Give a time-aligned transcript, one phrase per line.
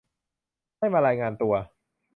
[0.77, 1.53] ไม่มารายงานตัว